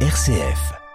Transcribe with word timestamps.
RCF. 0.00 0.85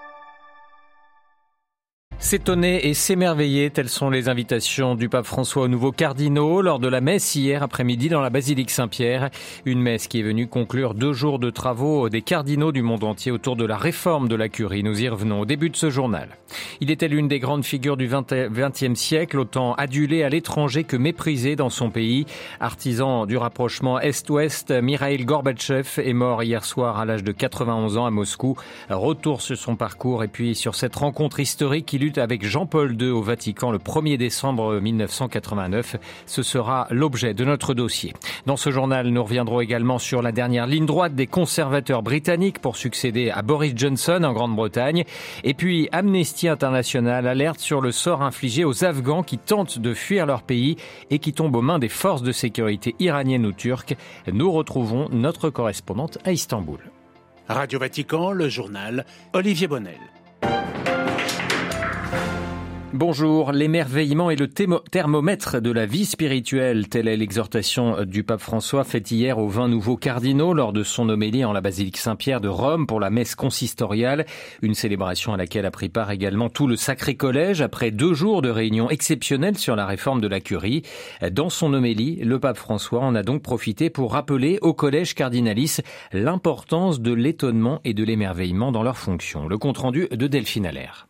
S'étonner 2.21 2.87
et 2.87 2.93
s'émerveiller, 2.93 3.71
telles 3.71 3.89
sont 3.89 4.11
les 4.11 4.29
invitations 4.29 4.93
du 4.93 5.09
pape 5.09 5.25
François 5.25 5.63
aux 5.63 5.67
nouveaux 5.67 5.91
cardinaux 5.91 6.61
lors 6.61 6.77
de 6.77 6.87
la 6.87 7.01
messe 7.01 7.33
hier 7.33 7.63
après-midi 7.63 8.09
dans 8.09 8.21
la 8.21 8.29
basilique 8.29 8.69
Saint-Pierre. 8.69 9.31
Une 9.65 9.81
messe 9.81 10.07
qui 10.07 10.19
est 10.19 10.23
venue 10.23 10.47
conclure 10.47 10.93
deux 10.93 11.13
jours 11.13 11.39
de 11.39 11.49
travaux 11.49 12.09
des 12.09 12.21
cardinaux 12.21 12.71
du 12.71 12.83
monde 12.83 13.03
entier 13.03 13.31
autour 13.31 13.55
de 13.55 13.65
la 13.65 13.75
réforme 13.75 14.27
de 14.27 14.35
la 14.35 14.49
curie. 14.49 14.83
Nous 14.83 15.01
y 15.01 15.09
revenons 15.09 15.41
au 15.41 15.45
début 15.45 15.71
de 15.71 15.75
ce 15.75 15.89
journal. 15.89 16.37
Il 16.79 16.91
était 16.91 17.07
l'une 17.07 17.27
des 17.27 17.39
grandes 17.39 17.65
figures 17.65 17.97
du 17.97 18.07
XXe 18.07 18.93
siècle, 18.93 19.39
autant 19.39 19.73
adulé 19.73 20.23
à 20.23 20.29
l'étranger 20.29 20.83
que 20.83 20.97
méprisé 20.97 21.55
dans 21.55 21.71
son 21.71 21.89
pays. 21.89 22.27
Artisan 22.59 23.25
du 23.25 23.35
rapprochement 23.35 23.99
Est-Ouest, 23.99 24.69
Mikhail 24.69 25.25
Gorbatchev 25.25 25.97
est 25.97 26.13
mort 26.13 26.43
hier 26.43 26.65
soir 26.65 26.99
à 26.99 27.05
l'âge 27.05 27.23
de 27.23 27.31
91 27.31 27.97
ans 27.97 28.05
à 28.05 28.11
Moscou. 28.11 28.55
Retour 28.89 29.41
sur 29.41 29.57
son 29.57 29.75
parcours 29.75 30.23
et 30.23 30.27
puis 30.27 30.53
sur 30.53 30.75
cette 30.75 30.95
rencontre 30.95 31.39
historique 31.39 31.87
qui 31.87 31.97
avec 32.17 32.45
Jean-Paul 32.45 33.01
II 33.01 33.09
au 33.09 33.21
Vatican 33.21 33.71
le 33.71 33.77
1er 33.77 34.17
décembre 34.17 34.79
1989. 34.79 35.95
Ce 36.25 36.43
sera 36.43 36.87
l'objet 36.89 37.33
de 37.33 37.45
notre 37.45 37.73
dossier. 37.73 38.13
Dans 38.45 38.57
ce 38.57 38.71
journal, 38.71 39.07
nous 39.07 39.23
reviendrons 39.23 39.61
également 39.61 39.99
sur 39.99 40.21
la 40.21 40.31
dernière 40.31 40.67
ligne 40.67 40.85
droite 40.85 41.15
des 41.15 41.27
conservateurs 41.27 42.03
britanniques 42.03 42.59
pour 42.59 42.75
succéder 42.75 43.29
à 43.29 43.41
Boris 43.41 43.73
Johnson 43.75 44.21
en 44.23 44.33
Grande-Bretagne. 44.33 45.03
Et 45.43 45.53
puis, 45.53 45.89
Amnesty 45.91 46.47
International 46.47 47.27
alerte 47.27 47.59
sur 47.59 47.81
le 47.81 47.91
sort 47.91 48.21
infligé 48.21 48.63
aux 48.63 48.83
Afghans 48.83 49.23
qui 49.23 49.37
tentent 49.37 49.79
de 49.79 49.93
fuir 49.93 50.25
leur 50.25 50.43
pays 50.43 50.77
et 51.09 51.19
qui 51.19 51.33
tombent 51.33 51.55
aux 51.55 51.61
mains 51.61 51.79
des 51.79 51.89
forces 51.89 52.23
de 52.23 52.31
sécurité 52.31 52.95
iraniennes 52.99 53.45
ou 53.45 53.53
turques. 53.53 53.95
Nous 54.31 54.51
retrouvons 54.51 55.07
notre 55.11 55.49
correspondante 55.49 56.17
à 56.25 56.31
Istanbul. 56.31 56.79
Radio 57.47 57.79
Vatican, 57.79 58.31
le 58.31 58.49
journal 58.49 59.05
Olivier 59.33 59.67
Bonnel. 59.67 59.99
Bonjour, 62.93 63.53
l'émerveillement 63.53 64.31
est 64.31 64.35
le 64.35 64.49
thermomètre 64.49 65.61
de 65.61 65.71
la 65.71 65.85
vie 65.85 66.03
spirituelle. 66.03 66.89
Telle 66.89 67.07
est 67.07 67.15
l'exhortation 67.15 68.03
du 68.03 68.23
pape 68.23 68.41
François 68.41 68.83
faite 68.83 69.11
hier 69.11 69.37
aux 69.37 69.47
20 69.47 69.69
nouveaux 69.69 69.95
cardinaux 69.95 70.53
lors 70.53 70.73
de 70.73 70.83
son 70.83 71.07
homélie 71.07 71.45
en 71.45 71.53
la 71.53 71.61
basilique 71.61 71.95
Saint-Pierre 71.95 72.41
de 72.41 72.49
Rome 72.49 72.87
pour 72.87 72.99
la 72.99 73.09
messe 73.09 73.33
consistoriale. 73.33 74.25
Une 74.61 74.73
célébration 74.73 75.33
à 75.33 75.37
laquelle 75.37 75.65
a 75.65 75.71
pris 75.71 75.87
part 75.87 76.11
également 76.11 76.49
tout 76.49 76.67
le 76.67 76.75
Sacré 76.75 77.15
Collège 77.15 77.61
après 77.61 77.91
deux 77.91 78.13
jours 78.13 78.41
de 78.41 78.49
réunion 78.49 78.89
exceptionnelle 78.89 79.57
sur 79.57 79.77
la 79.77 79.85
réforme 79.85 80.19
de 80.19 80.27
la 80.27 80.41
curie. 80.41 80.81
Dans 81.31 81.49
son 81.49 81.73
homélie, 81.73 82.17
le 82.17 82.39
pape 82.41 82.57
François 82.57 82.99
en 82.99 83.15
a 83.15 83.23
donc 83.23 83.41
profité 83.41 83.89
pour 83.89 84.11
rappeler 84.11 84.59
au 84.61 84.73
collège 84.73 85.15
cardinalis 85.15 85.77
l'importance 86.11 86.99
de 86.99 87.13
l'étonnement 87.13 87.79
et 87.85 87.93
de 87.93 88.03
l'émerveillement 88.03 88.73
dans 88.73 88.83
leurs 88.83 88.97
fonctions. 88.97 89.47
Le 89.47 89.57
compte 89.57 89.77
rendu 89.77 90.09
de 90.11 90.27
Delphine 90.27 90.65
Allaire. 90.65 91.07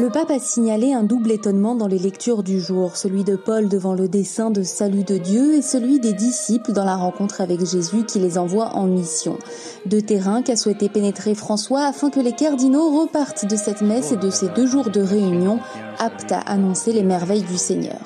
Le 0.00 0.08
pape 0.08 0.30
a 0.30 0.38
signalé 0.38 0.94
un 0.94 1.02
double 1.02 1.30
étonnement 1.30 1.74
dans 1.74 1.86
les 1.86 1.98
lectures 1.98 2.42
du 2.42 2.58
jour, 2.58 2.96
celui 2.96 3.22
de 3.22 3.36
Paul 3.36 3.68
devant 3.68 3.92
le 3.92 4.08
dessein 4.08 4.50
de 4.50 4.62
salut 4.62 5.04
de 5.04 5.18
Dieu 5.18 5.56
et 5.56 5.60
celui 5.60 6.00
des 6.00 6.14
disciples 6.14 6.72
dans 6.72 6.86
la 6.86 6.96
rencontre 6.96 7.42
avec 7.42 7.62
Jésus 7.66 8.04
qui 8.04 8.18
les 8.18 8.38
envoie 8.38 8.74
en 8.76 8.86
mission. 8.86 9.36
Deux 9.84 10.00
terrains 10.00 10.40
qu'a 10.40 10.56
souhaité 10.56 10.88
pénétrer 10.88 11.34
François 11.34 11.84
afin 11.84 12.08
que 12.08 12.20
les 12.20 12.32
cardinaux 12.32 12.98
repartent 12.98 13.44
de 13.44 13.56
cette 13.56 13.82
messe 13.82 14.12
et 14.12 14.16
de 14.16 14.30
ces 14.30 14.48
deux 14.48 14.66
jours 14.66 14.88
de 14.88 15.02
réunion 15.02 15.58
aptes 15.98 16.32
à 16.32 16.40
annoncer 16.40 16.94
les 16.94 17.02
merveilles 17.02 17.42
du 17.42 17.58
Seigneur. 17.58 18.00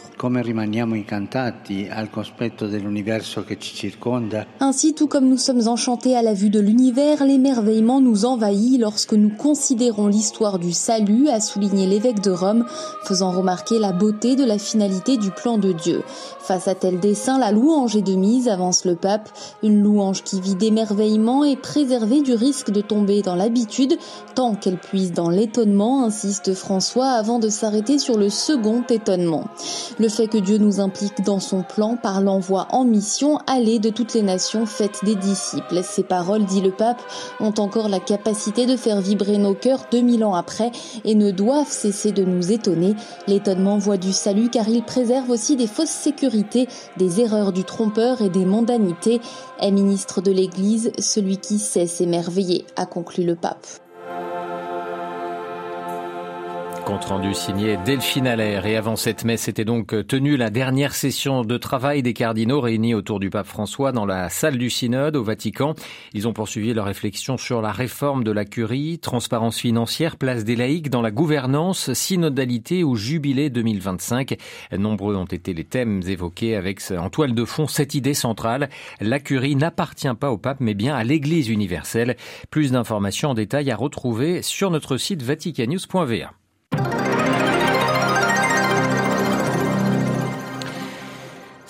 Ainsi, 4.61 4.95
tout 4.95 5.07
comme 5.07 5.29
nous 5.29 5.37
sommes 5.37 5.69
enchantés 5.69 6.17
à 6.17 6.23
la 6.23 6.35
vue 6.35 6.51
de 6.51 6.61
l'univers, 6.61 7.25
l'émerveillement 7.25 8.01
nous 8.01 8.25
envahit 8.25 8.81
lorsque 8.81 9.13
nous 9.13 9.29
considérons 9.29 10.07
l'histoire 10.07 10.59
du 10.59 10.73
salut, 10.73 11.29
a 11.29 11.41
souligné 11.41 11.87
l'évêque 11.87 12.21
de 12.21 12.31
Rome, 12.31 12.65
faisant 13.05 13.33
remarquer 13.33 13.79
la 13.79 13.93
beauté 13.93 14.37
de 14.37 14.45
la 14.45 14.59
finalité 14.59 15.17
du 15.17 15.31
plan 15.31 15.59
de 15.59 15.73
Dieu. 15.73 16.03
Face 16.41 16.69
à 16.69 16.75
tel 16.75 17.01
dessein, 17.01 17.39
la 17.39 17.53
louange 17.53 17.97
est 17.97 18.03
de 18.03 18.15
mise, 18.15 18.49
avance 18.49 18.85
le 18.85 18.97
pape, 18.97 19.31
une 19.63 19.83
louange 19.83 20.23
qui 20.23 20.41
vit 20.41 20.55
d'émerveillement 20.55 21.45
et 21.45 21.57
préservée 21.57 22.21
du 22.21 22.35
risque 22.35 22.71
de 22.71 22.81
tomber 22.81 23.23
dans 23.23 23.35
l'habitude, 23.35 23.97
tant 24.35 24.55
qu'elle 24.55 24.79
puise 24.79 25.13
dans 25.13 25.31
l'étonnement, 25.31 26.05
insiste 26.05 26.55
François 26.55 27.09
avant 27.09 27.39
de 27.39 27.49
s'arrêter 27.49 27.99
sur 27.99 28.19
le 28.19 28.31
second 28.31 28.85
étonnement. 28.89 29.45
Le 29.99 30.09
fait 30.15 30.29
que 30.29 30.39
Dieu 30.39 30.59
nous 30.59 30.81
implique 30.81 31.25
dans 31.25 31.41
son 31.41 31.63
plan 31.63 31.97
par 31.97 32.21
l'envoi 32.21 32.69
en 32.71 32.85
mission, 32.85 33.39
aller 33.49 33.81
de 33.81 33.91
toutes 33.91 34.15
les 34.15 34.23
nations 34.23 34.65
faites 34.65 35.05
des 35.05 35.17
disciples. 35.17 35.83
Ces 35.83 36.05
paroles, 36.05 36.45
dit 36.45 36.61
le 36.61 36.71
pape, 36.71 37.03
ont 37.41 37.55
encore 37.59 37.89
la 37.89 37.99
capacité 37.99 38.67
de 38.67 38.77
faire 38.77 39.01
vibrer 39.01 39.39
nos 39.39 39.55
cœurs 39.55 39.87
2000 39.91 40.25
ans 40.25 40.35
après 40.35 40.71
et 41.05 41.17
ne 41.17 41.33
doivent 41.33 41.71
cesser 41.71 42.13
de 42.13 42.25
nous 42.25 42.53
étonner. 42.53 42.95
L'étonnement 43.27 43.77
voit 43.79 43.97
du 43.97 44.13
salut 44.13 44.51
car 44.51 44.69
il 44.69 44.85
préserve 44.85 45.31
aussi 45.31 45.57
des 45.57 45.67
fausses 45.67 45.91
sécurités, 45.91 46.69
des 46.97 47.21
erreurs 47.21 47.53
du 47.53 47.65
trompeur 47.65 48.23
et 48.23 48.31
des 48.31 48.45
mondanités. 48.45 49.21
Est 49.61 49.73
ministre 49.73 50.21
de 50.21 50.31
l'Église 50.31 50.93
celui 50.99 51.39
qui 51.39 51.59
sait 51.59 51.87
s'émerveiller, 51.87 52.65
a 52.77 52.87
conclu 52.87 53.25
le 53.25 53.35
pape. 53.35 53.84
Compte 56.87 57.07
rendu 57.07 57.33
signé 57.33 57.79
Delphine 57.79 58.27
Allaire. 58.27 58.67
Et 58.67 58.77
avant 58.77 58.97
cette 58.97 59.25
messe, 59.25 59.49
était 59.49 59.65
donc 59.65 59.95
tenue 60.07 60.37
la 60.37 60.51
dernière 60.51 60.95
session 60.95 61.43
de 61.43 61.57
travail 61.57 62.03
des 62.03 62.13
cardinaux 62.13 62.61
réunis 62.61 62.95
autour 62.95 63.21
du 63.21 63.31
pape 63.31 63.47
François 63.47 63.91
dans 63.91 64.05
la 64.05 64.29
salle 64.29 64.59
du 64.59 64.69
synode 64.69 65.17
au 65.17 65.25
Vatican. 65.25 65.75
Ils 66.13 66.29
ont 66.29 66.35
poursuivi 66.35 66.75
leur 66.75 66.85
réflexion 66.85 67.39
sur 67.39 67.63
la 67.63 67.73
réforme 67.73 68.23
de 68.23 68.31
la 68.33 68.45
curie, 68.45 68.99
transparence 68.99 69.59
financière, 69.61 70.17
place 70.19 70.45
des 70.45 70.57
laïcs 70.57 70.91
dans 70.91 71.01
la 71.01 71.11
gouvernance, 71.11 71.91
synodalité 71.95 72.85
ou 72.85 72.97
jubilé 72.97 73.49
2025. 73.49 74.37
Nombreux 74.77 75.17
ont 75.17 75.25
été 75.25 75.55
les 75.55 75.65
thèmes 75.65 76.03
évoqués 76.07 76.55
avec 76.55 76.83
en 76.91 77.09
toile 77.09 77.35
de 77.35 77.45
fond 77.47 77.67
cette 77.67 77.95
idée 77.95 78.15
centrale. 78.15 78.69
La 79.01 79.21
curie 79.21 79.57
n'appartient 79.57 80.15
pas 80.21 80.31
au 80.31 80.37
pape 80.37 80.61
mais 80.61 80.75
bien 80.75 80.95
à 80.95 81.03
l'église 81.03 81.49
universelle. 81.49 82.17
Plus 82.51 82.73
d'informations 82.73 83.31
en 83.31 83.35
détail 83.35 83.71
à 83.71 83.77
retrouver 83.77 84.43
sur 84.43 84.71
notre 84.71 84.99
site 84.99 85.23
vaticannews.va. 85.23 86.44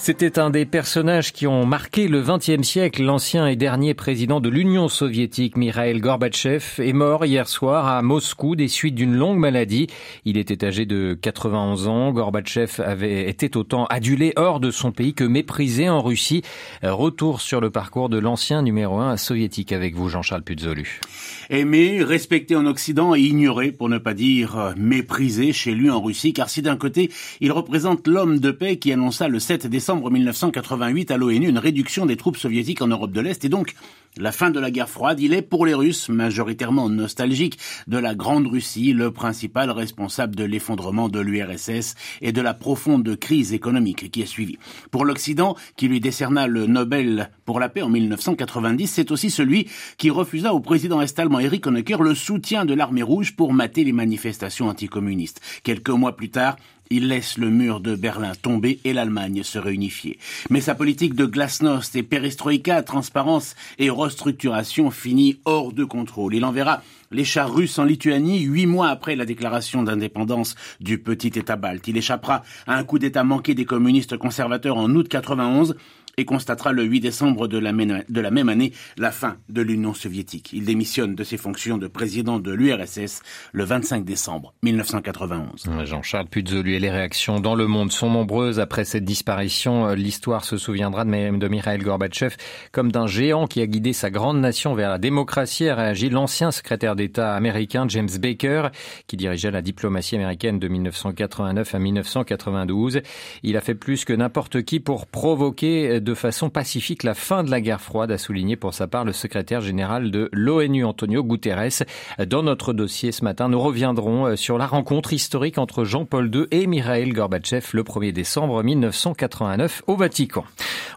C'était 0.06 0.38
un 0.38 0.50
des 0.50 0.66
personnages 0.66 1.32
qui 1.32 1.46
ont 1.46 1.64
marqué 1.64 2.08
le 2.08 2.20
XXe 2.20 2.60
siècle. 2.60 3.02
L'ancien 3.02 3.46
et 3.46 3.56
dernier 3.56 3.94
président 3.94 4.38
de 4.38 4.50
l'Union 4.50 4.90
soviétique, 4.90 5.56
Mikhail 5.56 5.98
Gorbatchev, 5.98 6.62
est 6.78 6.92
mort 6.92 7.24
hier 7.24 7.48
soir 7.48 7.86
à 7.86 8.02
Moscou 8.02 8.54
des 8.54 8.68
suites 8.68 8.94
d'une 8.94 9.14
longue 9.14 9.38
maladie. 9.38 9.86
Il 10.26 10.36
était 10.36 10.62
âgé 10.62 10.84
de 10.84 11.18
91 11.18 11.88
ans. 11.88 12.12
Gorbatchev 12.12 12.82
avait 12.84 13.30
été 13.30 13.56
autant 13.56 13.86
adulé 13.86 14.34
hors 14.36 14.60
de 14.60 14.70
son 14.70 14.92
pays 14.92 15.14
que 15.14 15.24
méprisé 15.24 15.88
en 15.88 16.02
Russie. 16.02 16.42
Retour 16.82 17.40
sur 17.40 17.62
le 17.62 17.70
parcours 17.70 18.10
de 18.10 18.18
l'ancien 18.18 18.60
numéro 18.60 18.98
un 18.98 19.16
soviétique 19.16 19.72
avec 19.72 19.94
vous, 19.94 20.10
Jean-Charles 20.10 20.42
Puzolu. 20.42 21.00
Aimé, 21.48 22.02
respecté 22.02 22.56
en 22.56 22.66
Occident 22.66 23.14
et 23.14 23.20
ignoré, 23.20 23.72
pour 23.72 23.88
ne 23.88 23.96
pas 23.96 24.12
dire 24.12 24.74
méprisé 24.76 25.54
chez 25.54 25.72
lui 25.72 25.88
en 25.88 26.02
Russie, 26.02 26.34
car 26.34 26.50
si 26.50 26.60
d'un 26.60 26.76
côté, 26.76 27.10
il 27.40 27.52
représente 27.52 28.06
l'homme 28.06 28.38
de 28.38 28.50
paix 28.50 28.76
qui 28.76 28.92
annonça 28.92 29.28
le 29.28 29.38
7 29.38 29.66
décembre 29.66 29.93
1988 29.96 31.10
à 31.10 31.16
l'ONU 31.16 31.48
une 31.48 31.58
réduction 31.58 32.06
des 32.06 32.16
troupes 32.16 32.36
soviétiques 32.36 32.82
en 32.82 32.88
Europe 32.88 33.12
de 33.12 33.20
l'Est 33.20 33.44
et 33.44 33.48
donc 33.48 33.74
la 34.16 34.32
fin 34.32 34.50
de 34.50 34.60
la 34.60 34.70
guerre 34.70 34.88
froide. 34.88 35.20
Il 35.20 35.32
est 35.32 35.42
pour 35.42 35.66
les 35.66 35.74
Russes, 35.74 36.08
majoritairement 36.08 36.88
nostalgiques 36.88 37.58
de 37.86 37.98
la 37.98 38.14
Grande 38.14 38.46
Russie, 38.46 38.92
le 38.92 39.10
principal 39.10 39.70
responsable 39.70 40.36
de 40.36 40.44
l'effondrement 40.44 41.08
de 41.08 41.20
l'URSS 41.20 41.94
et 42.22 42.32
de 42.32 42.40
la 42.40 42.54
profonde 42.54 43.16
crise 43.16 43.52
économique 43.52 44.10
qui 44.10 44.22
est 44.22 44.26
suivie. 44.26 44.58
Pour 44.90 45.04
l'Occident, 45.04 45.56
qui 45.76 45.88
lui 45.88 46.00
décerna 46.00 46.46
le 46.46 46.66
Nobel 46.66 47.30
pour 47.44 47.60
la 47.60 47.68
paix 47.68 47.82
en 47.82 47.88
1990, 47.88 48.86
c'est 48.86 49.10
aussi 49.10 49.30
celui 49.30 49.68
qui 49.98 50.10
refusa 50.10 50.54
au 50.54 50.60
président 50.60 51.00
est-allemand 51.00 51.40
Erich 51.40 51.66
Honecker 51.66 51.98
le 52.02 52.14
soutien 52.14 52.64
de 52.64 52.74
l'armée 52.74 53.02
rouge 53.02 53.34
pour 53.34 53.52
mater 53.52 53.84
les 53.84 53.92
manifestations 53.92 54.68
anticommunistes. 54.68 55.40
Quelques 55.62 55.90
mois 55.90 56.16
plus 56.16 56.30
tard, 56.30 56.56
il 56.90 57.08
laisse 57.08 57.38
le 57.38 57.50
mur 57.50 57.80
de 57.80 57.96
Berlin 57.96 58.32
tomber 58.40 58.80
et 58.84 58.92
l'Allemagne 58.92 59.42
se 59.42 59.58
réunifier. 59.58 60.18
Mais 60.50 60.60
sa 60.60 60.74
politique 60.74 61.14
de 61.14 61.26
glasnost 61.26 61.96
et 61.96 62.02
perestroïka, 62.02 62.82
transparence 62.82 63.54
et 63.78 63.90
restructuration 63.90 64.90
finit 64.90 65.40
hors 65.44 65.72
de 65.72 65.84
contrôle. 65.84 66.34
Il 66.34 66.44
enverra 66.44 66.82
les 67.10 67.24
chars 67.24 67.52
russes 67.52 67.78
en 67.78 67.84
Lituanie 67.84 68.40
huit 68.40 68.66
mois 68.66 68.88
après 68.88 69.16
la 69.16 69.24
déclaration 69.24 69.82
d'indépendance 69.82 70.54
du 70.80 70.98
petit 70.98 71.38
État 71.38 71.56
balte. 71.56 71.86
Il 71.88 71.96
échappera 71.96 72.42
à 72.66 72.76
un 72.76 72.84
coup 72.84 72.98
d'État 72.98 73.24
manqué 73.24 73.54
des 73.54 73.64
communistes 73.64 74.16
conservateurs 74.16 74.76
en 74.76 74.90
août 74.94 75.08
91 75.08 75.76
et 76.16 76.24
constatera 76.24 76.72
le 76.72 76.84
8 76.84 77.00
décembre 77.00 77.48
de 77.48 77.58
la, 77.58 77.72
même, 77.72 78.48
année 78.48 78.72
la 78.96 79.10
fin 79.10 79.36
de 79.48 79.62
l'Union 79.62 79.94
soviétique. 79.94 80.50
Il 80.52 80.64
démissionne 80.64 81.14
de 81.14 81.24
ses 81.24 81.36
fonctions 81.36 81.78
de 81.78 81.86
président 81.86 82.38
de 82.38 82.52
l'URSS 82.52 83.22
le 83.52 83.64
25 83.64 84.04
décembre 84.04 84.54
1991. 84.62 85.68
Jean-Charles 85.84 86.26
Puzolu 86.26 86.74
et 86.74 86.80
les 86.80 86.90
réactions 86.90 87.40
dans 87.40 87.54
le 87.54 87.66
monde 87.66 87.92
sont 87.92 88.10
nombreuses 88.10 88.60
après 88.60 88.84
cette 88.84 89.04
disparition. 89.04 89.94
L'histoire 89.94 90.44
se 90.44 90.56
souviendra 90.56 91.04
de, 91.04 91.36
de 91.36 91.48
Mikhail 91.48 91.78
Gorbatchev 91.78 92.36
comme 92.72 92.92
d'un 92.92 93.06
géant 93.06 93.46
qui 93.46 93.60
a 93.60 93.66
guidé 93.66 93.92
sa 93.92 94.10
grande 94.10 94.40
nation 94.40 94.74
vers 94.74 94.90
la 94.90 94.98
démocratie, 94.98 95.68
a 95.68 95.74
réagi 95.74 96.10
l'ancien 96.10 96.50
secrétaire 96.50 96.96
d'État 96.96 97.34
américain 97.34 97.86
James 97.88 98.08
Baker, 98.20 98.68
qui 99.06 99.16
dirigeait 99.16 99.50
la 99.50 99.62
diplomatie 99.62 100.16
américaine 100.16 100.58
de 100.58 100.68
1989 100.68 101.74
à 101.74 101.78
1992. 101.78 103.00
Il 103.42 103.56
a 103.56 103.60
fait 103.60 103.74
plus 103.74 104.04
que 104.04 104.12
n'importe 104.12 104.62
qui 104.62 104.80
pour 104.80 105.06
provoquer 105.06 106.00
de 106.04 106.14
façon 106.14 106.50
pacifique 106.50 107.02
la 107.02 107.14
fin 107.14 107.42
de 107.42 107.50
la 107.50 107.60
guerre 107.60 107.80
froide, 107.80 108.12
a 108.12 108.18
souligné 108.18 108.56
pour 108.56 108.74
sa 108.74 108.86
part 108.86 109.04
le 109.04 109.12
secrétaire 109.12 109.62
général 109.62 110.10
de 110.10 110.28
l'ONU, 110.32 110.84
Antonio 110.84 111.24
Guterres. 111.24 111.84
Dans 112.26 112.42
notre 112.42 112.72
dossier 112.72 113.10
ce 113.10 113.24
matin, 113.24 113.48
nous 113.48 113.58
reviendrons 113.58 114.26
euh, 114.26 114.36
sur 114.36 114.58
la 114.58 114.66
rencontre 114.66 115.12
historique 115.12 115.58
entre 115.58 115.84
Jean-Paul 115.84 116.30
II 116.32 116.46
et 116.50 116.66
Mikhail 116.66 117.08
Gorbatchev 117.10 117.68
le 117.72 117.82
1er 117.82 118.12
décembre 118.12 118.62
1989 118.62 119.82
au 119.86 119.96
Vatican. 119.96 120.44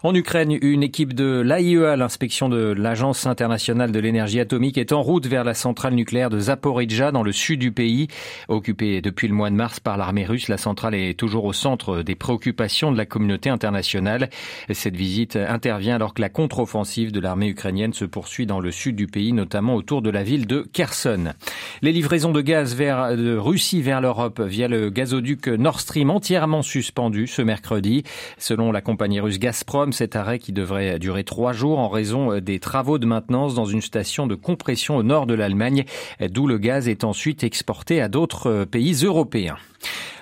En 0.02 0.14
Ukraine, 0.14 0.56
une 0.60 0.82
équipe 0.82 1.14
de 1.14 1.40
l'AIEA, 1.40 1.96
l'inspection 1.96 2.48
de 2.48 2.72
l'Agence 2.76 3.26
internationale 3.26 3.90
de 3.90 3.98
l'énergie 3.98 4.38
atomique, 4.38 4.78
est 4.78 4.92
en 4.92 5.02
route 5.02 5.26
vers 5.26 5.42
la 5.42 5.54
centrale 5.54 5.94
nucléaire 5.94 6.30
de 6.30 6.38
Zaporizhzhia 6.38 7.10
dans 7.10 7.22
le 7.22 7.32
sud 7.32 7.58
du 7.58 7.72
pays. 7.72 8.08
Occupée 8.48 9.00
depuis 9.00 9.26
le 9.26 9.34
mois 9.34 9.50
de 9.50 9.56
mars 9.56 9.80
par 9.80 9.96
l'armée 9.96 10.26
russe, 10.26 10.48
la 10.48 10.58
centrale 10.58 10.94
est 10.94 11.18
toujours 11.18 11.46
au 11.46 11.52
centre 11.52 12.02
des 12.02 12.14
préoccupations 12.14 12.92
de 12.92 12.96
la 12.96 13.06
communauté 13.06 13.48
internationale. 13.48 14.28
Cette 14.70 14.96
visite 14.98 15.36
intervient 15.36 15.94
alors 15.94 16.12
que 16.12 16.20
la 16.20 16.28
contre-offensive 16.28 17.12
de 17.12 17.20
l'armée 17.20 17.48
ukrainienne 17.48 17.92
se 17.94 18.04
poursuit 18.04 18.44
dans 18.44 18.60
le 18.60 18.70
sud 18.72 18.96
du 18.96 19.06
pays, 19.06 19.32
notamment 19.32 19.76
autour 19.76 20.02
de 20.02 20.10
la 20.10 20.24
ville 20.24 20.46
de 20.46 20.66
Kherson. 20.72 21.32
Les 21.80 21.92
livraisons 21.92 22.32
de 22.32 22.40
gaz 22.40 22.74
vers, 22.74 23.16
de 23.16 23.36
Russie 23.36 23.80
vers 23.80 24.00
l'Europe 24.00 24.40
via 24.40 24.68
le 24.68 24.90
gazoduc 24.90 25.46
Nord 25.46 25.80
Stream 25.80 26.10
entièrement 26.10 26.62
suspendu 26.62 27.26
ce 27.28 27.40
mercredi. 27.40 28.02
Selon 28.36 28.72
la 28.72 28.80
compagnie 28.80 29.20
russe 29.20 29.38
Gazprom, 29.38 29.92
cet 29.92 30.16
arrêt 30.16 30.40
qui 30.40 30.52
devrait 30.52 30.98
durer 30.98 31.22
trois 31.22 31.52
jours 31.52 31.78
en 31.78 31.88
raison 31.88 32.40
des 32.40 32.58
travaux 32.58 32.98
de 32.98 33.06
maintenance 33.06 33.54
dans 33.54 33.66
une 33.66 33.82
station 33.82 34.26
de 34.26 34.34
compression 34.34 34.96
au 34.96 35.04
nord 35.04 35.26
de 35.26 35.34
l'Allemagne, 35.34 35.84
d'où 36.20 36.48
le 36.48 36.58
gaz 36.58 36.88
est 36.88 37.04
ensuite 37.04 37.44
exporté 37.44 38.00
à 38.00 38.08
d'autres 38.08 38.64
pays 38.64 39.04
européens. 39.04 39.56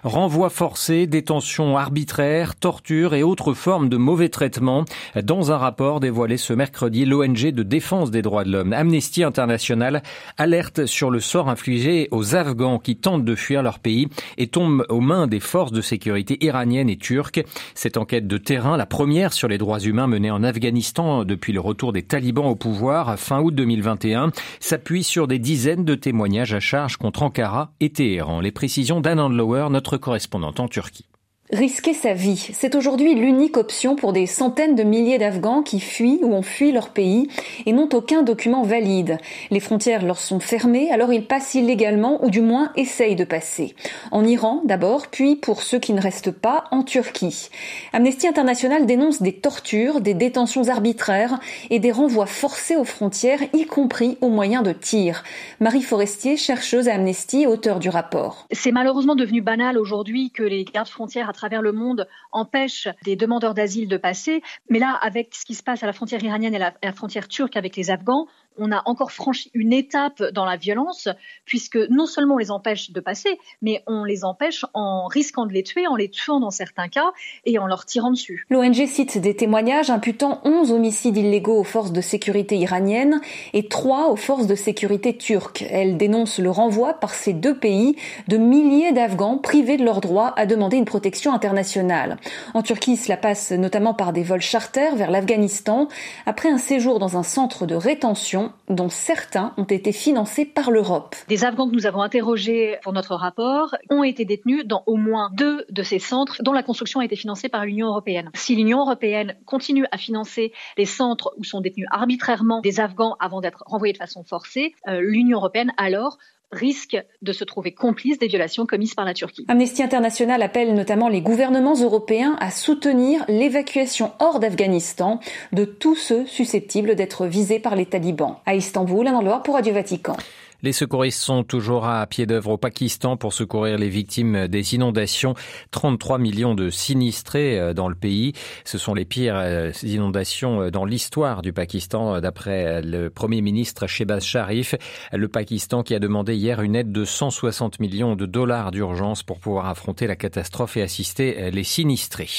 Renvoi 0.07 0.51
forcé, 0.51 1.09
détention 1.09 1.77
arbitraire, 1.77 2.55
torture 2.55 3.15
et 3.15 3.25
autres 3.25 3.55
formes 3.55 3.89
de 3.89 3.97
mauvais 3.97 4.29
traitement. 4.29 4.85
Dans 5.21 5.51
un 5.51 5.57
rapport 5.57 5.99
dévoilé 5.99 6.37
ce 6.37 6.53
mercredi, 6.53 7.05
l'ONG 7.05 7.51
de 7.51 7.63
défense 7.65 8.13
des 8.13 8.23
droits 8.23 8.45
de 8.45 8.53
l'homme, 8.53 8.73
Amnesty 8.73 9.25
International, 9.25 10.05
alerte 10.39 10.87
sur 10.87 11.11
le 11.11 11.19
sort 11.19 11.49
infligé 11.49 12.07
aux 12.13 12.37
Afghans 12.37 12.79
qui 12.79 12.97
tentent 12.97 13.25
de 13.25 13.35
fuir 13.35 13.65
leur 13.65 13.81
pays 13.81 14.07
et 14.39 14.47
tombent 14.47 14.87
aux 14.91 15.01
mains 15.01 15.27
des 15.27 15.41
forces 15.41 15.73
de 15.73 15.81
sécurité 15.81 16.39
iraniennes 16.45 16.89
et 16.89 16.99
turques. 16.99 17.45
Cette 17.75 17.97
enquête 17.97 18.29
de 18.29 18.39
terrain, 18.39 18.77
la 18.77 18.87
première 18.87 19.33
sur 19.33 19.49
les 19.49 19.59
droits 19.59 19.81
humains 19.81 20.07
menée 20.07 20.31
en 20.31 20.45
Afghanistan 20.45 21.25
depuis 21.25 21.53
le 21.53 21.61
retour 21.61 21.93
des 21.93 22.03
talibans 22.03 22.47
au 22.47 22.55
pouvoir 22.55 23.19
fin 23.19 23.41
août 23.41 23.55
2021, 23.55 24.31
s'appuie 24.61 25.03
sur 25.03 25.27
des 25.27 25.41
dizaines 25.41 25.85
de 25.85 25.95
témoignages 25.95 26.55
à 26.55 26.61
charge 26.61 26.97
contre 26.97 27.25
Ankara 27.25 27.73
et 27.81 27.91
Téhéran. 27.91 28.41
Les 28.41 28.53
précisions 28.53 29.01
d'Anand 29.01 29.31
Notre 29.71 29.97
correspondante 29.97 30.59
en 30.59 30.67
Turquie. 30.67 31.07
Risquer 31.53 31.95
sa 31.95 32.13
vie, 32.13 32.51
c'est 32.55 32.75
aujourd'hui 32.75 33.15
l'unique 33.15 33.57
option 33.57 33.95
pour 33.95 34.13
des 34.13 34.27
centaines 34.27 34.75
de 34.75 34.83
milliers 34.83 35.19
d'Afghans 35.19 35.63
qui 35.63 35.79
fuient 35.79 36.19
ou 36.23 36.35
ont 36.35 36.43
fui 36.43 36.73
leur 36.73 36.89
pays 36.89 37.29
et 37.67 37.73
n'ont 37.73 37.89
aucun 37.93 38.25
document 38.25 38.65
valide. 38.65 39.19
Les 39.53 39.61
frontières 39.61 40.05
leur 40.05 40.19
sont 40.19 40.41
fermées, 40.41 40.91
alors 40.91 41.13
ils 41.13 41.25
passent 41.25 41.55
illégalement 41.55 42.25
ou 42.25 42.31
du 42.31 42.41
moins 42.41 42.73
essayent 42.75 43.15
de 43.15 43.23
passer. 43.23 43.77
En 44.11 44.25
Iran 44.25 44.61
d'abord, 44.65 45.07
puis 45.07 45.37
pour 45.37 45.63
ceux 45.63 45.79
qui 45.79 45.93
ne 45.93 46.01
restent 46.01 46.33
pas, 46.33 46.65
en 46.73 46.83
Turquie. 46.83 47.49
Amnesty 47.93 48.27
International 48.27 48.85
dénonce 48.85 49.23
des 49.23 49.35
tortures, 49.35 50.01
des 50.01 50.15
détentions 50.15 50.69
arbitraires 50.69 51.39
et 51.71 51.79
des 51.79 51.93
renvois 51.93 52.27
forcés 52.27 52.75
aux 52.75 52.83
frontières, 52.83 53.41
y 53.55 53.67
compris 53.67 54.19
au 54.21 54.31
moyen 54.31 54.63
de 54.63 54.73
tirs. 54.73 55.23
Marie 55.61 55.83
Forestier, 55.83 56.37
chercheuse 56.37 56.89
à 56.89 56.95
Amnesty, 56.95 57.47
auteur 57.47 57.79
du 57.79 57.89
rapport. 57.89 58.49
C'est 58.51 58.73
malheureusement 58.73 59.15
devenu 59.15 59.43
banal 59.43 59.79
aujourd'hui 59.79 60.33
que 60.33 60.43
les 60.43 60.65
gardes 60.65 60.89
frontières 60.89 61.36
travers 61.37 61.63
le 61.63 61.73
monde 61.73 62.09
empêche 62.33 62.89
des 63.05 63.15
demandeurs 63.15 63.55
d'asile 63.55 63.89
de 63.89 63.97
passer. 63.97 64.43
Mais 64.69 64.81
là, 64.81 64.99
avec 65.01 65.35
ce 65.35 65.45
qui 65.45 65.55
se 65.55 65.63
passe 65.63 65.83
à 65.83 65.87
la 65.87 65.93
frontière 65.93 66.23
iranienne 66.23 66.55
et 66.55 66.63
à 66.63 66.75
la 66.83 66.93
frontière 66.93 67.29
turque 67.29 67.57
avec 67.57 67.77
les 67.77 67.91
Afghans, 67.91 68.27
on 68.59 68.73
a 68.73 68.83
encore 68.87 69.13
franchi 69.13 69.51
une 69.55 69.73
étape 69.73 70.23
dans 70.33 70.45
la 70.45 70.57
violence, 70.57 71.09
puisque 71.45 71.77
non 71.91 72.07
seulement 72.07 72.35
on 72.35 72.39
les 72.39 72.51
empêche 72.51 72.91
de 72.91 73.01
passer, 73.01 73.39
mais 73.63 73.83
on 73.87 74.05
les 74.05 74.25
empêche 74.25 74.65
en 74.75 75.07
risquant 75.07 75.47
de 75.47 75.53
les 75.53 75.63
tuer, 75.63 75.87
en 75.87 75.97
les 75.97 76.09
tuant 76.09 76.41
dans 76.41 76.51
certains 76.51 76.89
cas 76.89 77.13
et 77.45 77.59
en 77.59 77.67
leur 77.67 77.85
tirant 77.85 78.11
dessus. 78.11 78.47
L'ONG 78.51 78.87
cite 78.87 79.19
des 79.19 79.35
témoignages 79.35 79.91
imputant 79.91 80.41
11 80.45 80.73
homicides 80.73 81.17
illégaux 81.17 81.61
aux 81.61 81.65
forces 81.65 81.93
de 81.93 82.01
sécurité 82.01 82.57
iraniennes 82.57 83.21
et 83.53 83.69
3 83.69 84.09
aux 84.11 84.17
forces 84.17 84.47
de 84.47 84.55
sécurité 84.55 85.17
turques. 85.17 85.65
Elle 85.71 85.97
dénonce 85.97 86.39
le 86.39 86.51
renvoi 86.51 86.95
par 86.95 87.15
ces 87.15 87.33
deux 87.33 87.59
pays 87.59 87.97
de 88.29 88.37
milliers 88.37 88.93
d'Afghans 88.93 89.39
privés 89.39 89.77
de 89.77 89.85
leur 89.85 90.01
droit 90.01 90.33
à 90.37 90.47
demander 90.47 90.77
une 90.77 90.85
protection 90.85 91.33
internationale. 91.33 92.19
En 92.55 92.63
Turquie, 92.63 92.97
cela 92.97 93.17
passe 93.17 93.53
notamment 93.53 93.95
par 93.95 94.13
des 94.13 94.23
vols 94.23 94.41
charters 94.41 94.97
vers 94.97 95.11
l'Afghanistan 95.11 95.89
après 96.25 96.49
un 96.49 96.59
séjour 96.59 96.99
dans 96.99 97.17
un 97.17 97.23
centre 97.23 97.67
de 97.67 97.75
rétention 97.75 98.46
dont 98.69 98.89
certains 98.89 99.53
ont 99.57 99.65
été 99.65 99.93
financés 99.93 100.45
par 100.45 100.71
l'Europe. 100.71 101.15
Des 101.29 101.45
Afghans 101.45 101.69
que 101.69 101.75
nous 101.75 101.87
avons 101.87 102.03
interrogés 102.03 102.79
pour 102.83 102.93
notre 102.93 103.15
rapport 103.15 103.75
ont 103.91 104.03
été 104.03 104.25
détenus 104.25 104.67
dans 104.67 104.83
au 104.87 104.97
moins 104.97 105.31
deux 105.35 105.65
de 105.71 105.83
ces 105.83 105.99
centres 105.99 106.43
dont 106.43 106.53
la 106.53 106.63
construction 106.63 107.01
a 107.01 107.05
été 107.05 107.17
financée 107.17 107.49
par 107.49 107.65
l'Union 107.65 107.89
européenne. 107.89 108.31
Si 108.35 108.57
l'Union 108.57 108.81
européenne 108.81 109.37
continue 109.45 109.87
à 109.93 109.99
financer 109.99 110.53
les 110.77 110.85
centres 110.85 111.33
où 111.37 111.45
sont 111.45 111.61
détenus 111.61 111.87
arbitrairement 111.91 112.61
des 112.61 112.81
Afghans 112.81 113.17
avant 113.21 113.41
d'être 113.41 113.63
renvoyés 113.67 113.93
de 113.93 113.99
façon 113.99 114.25
forcée, 114.25 114.75
euh, 114.89 115.01
l'Union 115.01 115.39
européenne 115.39 115.73
alors 115.77 116.19
risque 116.53 116.97
de 117.23 117.33
se 117.33 117.45
trouver 117.45 117.75
complice 117.75 118.19
des 118.19 118.29
violations 118.29 118.67
commises 118.67 118.95
par 118.95 119.05
la 119.05 119.15
Turquie. 119.15 119.45
Amnesty 119.49 119.83
International 119.83 120.43
appelle 120.43 120.75
notamment 120.75 121.09
les 121.09 121.21
gouvernements 121.21 121.75
européens 121.75 122.37
à 122.41 122.51
soutenir 122.51 123.25
l'évacuation 123.29 124.13
hors 124.21 124.41
d'Afghanistan 124.41 125.21
de 125.53 125.65
tous 125.65 125.97
ceux 125.97 126.27
susceptibles 126.27 126.95
d'être 126.95 127.27
visés 127.27 127.59
par 127.59 127.77
les 127.77 127.87
talibans. 127.87 128.37
À 128.47 128.55
Istanbul, 128.55 129.07
un 129.07 129.15
endroit 129.15 129.43
pour 129.43 129.55
Radio 129.55 129.75
Vatican. 129.75 130.17
Les 130.63 130.73
secouristes 130.73 131.21
sont 131.21 131.45
toujours 131.45 131.87
à 131.87 132.07
pied 132.07 132.25
d'œuvre 132.25 132.53
au 132.53 132.57
Pakistan 132.57 133.17
pour 133.17 133.33
secourir 133.35 133.77
les 133.77 133.91
victimes 133.91 134.49
des 134.49 134.75
inondations. 134.75 135.35
33 135.71 136.19
millions 136.19 136.55
de 136.55 136.71
sinistrés 136.71 137.59
euh, 137.59 137.75
dans 137.75 137.89
le 137.89 137.95
pays. 137.95 138.33
Ce 138.65 138.79
sont 138.79 138.95
les 138.95 139.05
pires 139.05 139.37
euh, 139.37 139.71
inondations 139.83 140.63
euh, 140.63 140.71
dans 140.71 140.87
l'histoire 140.87 141.43
du 141.43 141.53
Pakistan, 141.53 142.21
d'après 142.21 142.81
le 142.81 143.11
Premier 143.11 143.43
ministre 143.43 143.87
Shehbaz 143.87 144.25
Sharif. 144.25 144.75
Le 145.13 145.29
Pakistan 145.29 145.83
qui 145.83 145.95
a 145.95 145.99
demandé 145.99 146.35
hier 146.35 146.63
une 146.63 146.75
aide 146.75 146.91
de 146.91 147.05
160 147.05 147.79
millions 147.81 148.17
de 148.17 148.25
dollars 148.25 148.71
d'urgence 148.71 149.23
pour 149.23 149.39
pouvoir 149.39 149.67
affronter 149.67 150.07
la 150.07 150.17
catastrophe 150.17 150.77
et 150.77 150.83
assister 150.83 151.51
les 151.51 151.65
sinistrés. 151.65 152.31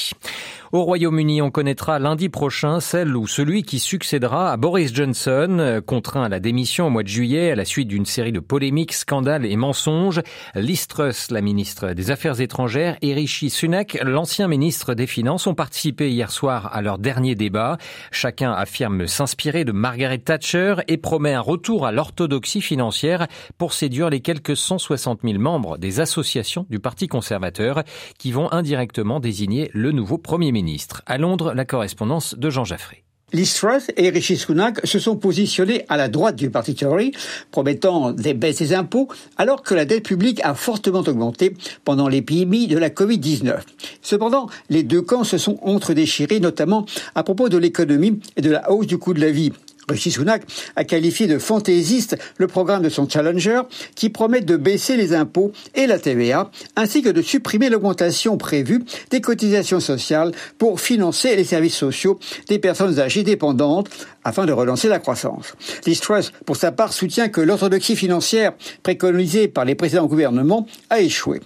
Au 0.72 0.82
Royaume-Uni, 0.82 1.40
on 1.40 1.50
connaîtra 1.50 1.98
lundi 1.98 2.28
prochain 2.28 2.80
celle 2.80 3.16
ou 3.16 3.26
celui 3.26 3.62
qui 3.62 3.78
succédera 3.78 4.52
à 4.52 4.56
Boris 4.56 4.92
Johnson, 4.92 5.80
contraint 5.86 6.24
à 6.24 6.28
la 6.28 6.40
démission 6.40 6.88
au 6.88 6.90
mois 6.90 7.02
de 7.02 7.08
juillet 7.08 7.52
à 7.52 7.54
la 7.54 7.64
suite 7.64 7.88
d'une 7.88 8.06
série 8.08 8.32
de 8.32 8.40
polémiques, 8.40 8.92
scandales 8.92 9.46
et 9.46 9.56
mensonges. 9.56 10.20
Liz 10.54 10.86
Truss, 10.86 11.30
la 11.30 11.40
ministre 11.40 11.92
des 11.92 12.10
Affaires 12.10 12.40
étrangères, 12.40 12.96
et 13.02 13.14
Rishi 13.14 13.50
Sunak, 13.50 13.98
l'ancien 14.02 14.48
ministre 14.48 14.94
des 14.94 15.06
Finances, 15.06 15.46
ont 15.46 15.54
participé 15.54 16.10
hier 16.10 16.30
soir 16.30 16.70
à 16.72 16.82
leur 16.82 16.98
dernier 16.98 17.34
débat. 17.34 17.78
Chacun 18.10 18.52
affirme 18.52 19.06
s'inspirer 19.06 19.64
de 19.64 19.72
Margaret 19.72 20.18
Thatcher 20.18 20.76
et 20.88 20.96
promet 20.96 21.32
un 21.32 21.40
retour 21.40 21.86
à 21.86 21.92
l'orthodoxie 21.92 22.60
financière 22.60 23.26
pour 23.56 23.72
séduire 23.72 24.10
les 24.10 24.20
quelques 24.20 24.56
160 24.56 25.20
000 25.24 25.38
membres 25.38 25.78
des 25.78 26.00
associations 26.00 26.66
du 26.68 26.78
Parti 26.78 27.08
conservateur 27.08 27.84
qui 28.18 28.32
vont 28.32 28.52
indirectement 28.52 29.20
désigner 29.20 29.70
le 29.72 29.92
nouveau 29.92 30.18
Premier 30.18 30.52
ministre 30.52 30.58
ministre. 30.68 31.02
À 31.06 31.18
Londres, 31.18 31.54
la 31.54 31.64
correspondance 31.64 32.34
de 32.34 32.50
Jean 32.50 32.64
Jaffré. 32.64 33.07
Liz 33.32 33.60
et 33.96 34.08
Rishi 34.08 34.38
Sunak 34.38 34.86
se 34.86 34.98
sont 34.98 35.16
positionnés 35.16 35.84
à 35.90 35.98
la 35.98 36.08
droite 36.08 36.36
du 36.36 36.48
parti 36.48 36.74
Tory, 36.74 37.12
promettant 37.50 38.12
des 38.12 38.32
baisses 38.32 38.58
des 38.58 38.72
impôts, 38.72 39.08
alors 39.36 39.62
que 39.62 39.74
la 39.74 39.84
dette 39.84 40.04
publique 40.04 40.40
a 40.44 40.54
fortement 40.54 41.00
augmenté 41.00 41.54
pendant 41.84 42.08
l'épidémie 42.08 42.68
de 42.68 42.78
la 42.78 42.88
Covid-19. 42.88 43.60
Cependant, 44.00 44.48
les 44.70 44.82
deux 44.82 45.02
camps 45.02 45.24
se 45.24 45.36
sont 45.36 45.58
entre-déchirés, 45.62 46.40
notamment 46.40 46.86
à 47.14 47.22
propos 47.22 47.50
de 47.50 47.58
l'économie 47.58 48.18
et 48.36 48.40
de 48.40 48.50
la 48.50 48.70
hausse 48.70 48.86
du 48.86 48.96
coût 48.96 49.12
de 49.12 49.20
la 49.20 49.30
vie. 49.30 49.52
Rishi 49.88 50.10
Sunak 50.10 50.42
a 50.76 50.84
qualifié 50.84 51.26
de 51.26 51.38
fantaisiste 51.38 52.16
le 52.36 52.46
programme 52.46 52.82
de 52.82 52.88
son 52.88 53.08
Challenger 53.08 53.62
qui 53.94 54.10
promet 54.10 54.40
de 54.40 54.56
baisser 54.56 54.96
les 54.96 55.14
impôts 55.14 55.52
et 55.74 55.86
la 55.86 55.98
TVA 55.98 56.50
ainsi 56.76 57.02
que 57.02 57.08
de 57.08 57.22
supprimer 57.22 57.70
l'augmentation 57.70 58.36
prévue 58.36 58.84
des 59.10 59.20
cotisations 59.20 59.80
sociales 59.80 60.32
pour 60.58 60.80
financer 60.80 61.36
les 61.36 61.44
services 61.44 61.76
sociaux 61.76 62.18
des 62.48 62.58
personnes 62.58 62.98
âgées 63.00 63.22
dépendantes 63.22 63.88
afin 64.24 64.46
de 64.46 64.52
relancer 64.52 64.88
la 64.88 64.98
croissance. 64.98 65.54
Liz 65.86 66.00
pour 66.46 66.56
sa 66.56 66.72
part, 66.72 66.92
soutient 66.92 67.28
que 67.28 67.40
l'orthodoxie 67.40 67.96
financière 67.96 68.52
préconisée 68.82 69.48
par 69.48 69.64
les 69.64 69.74
précédents 69.74 70.06
gouvernements 70.06 70.66
a 70.90 71.00
échoué. 71.00 71.40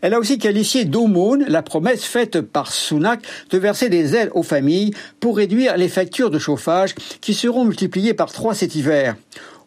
Elle 0.00 0.14
a 0.14 0.18
aussi 0.18 0.38
qualifié 0.38 0.84
d'aumône 0.84 1.44
la 1.48 1.62
promesse 1.62 2.04
faite 2.04 2.40
par 2.40 2.72
Sunak 2.72 3.20
de 3.50 3.58
verser 3.58 3.88
des 3.88 4.14
aides 4.14 4.30
aux 4.34 4.42
familles 4.42 4.92
pour 5.20 5.36
réduire 5.36 5.76
les 5.76 5.88
factures 5.88 6.30
de 6.30 6.38
chauffage 6.38 6.94
qui 7.20 7.34
seront 7.34 7.64
multipliées 7.64 8.14
par 8.14 8.32
trois 8.32 8.54
cet 8.54 8.74
hiver. 8.74 9.16